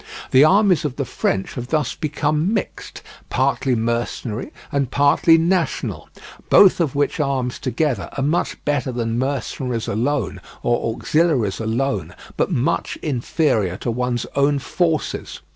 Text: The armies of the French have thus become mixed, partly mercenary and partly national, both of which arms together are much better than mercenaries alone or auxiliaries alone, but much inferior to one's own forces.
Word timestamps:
The 0.31 0.43
armies 0.43 0.83
of 0.83 0.95
the 0.95 1.05
French 1.05 1.53
have 1.53 1.67
thus 1.67 1.93
become 1.93 2.51
mixed, 2.51 3.03
partly 3.29 3.75
mercenary 3.75 4.51
and 4.71 4.89
partly 4.89 5.37
national, 5.37 6.09
both 6.49 6.79
of 6.79 6.95
which 6.95 7.19
arms 7.19 7.59
together 7.59 8.09
are 8.17 8.23
much 8.23 8.65
better 8.65 8.91
than 8.91 9.19
mercenaries 9.19 9.87
alone 9.87 10.41
or 10.63 10.95
auxiliaries 10.95 11.59
alone, 11.59 12.15
but 12.35 12.49
much 12.51 12.97
inferior 13.03 13.77
to 13.77 13.91
one's 13.91 14.25
own 14.33 14.57
forces. 14.57 15.41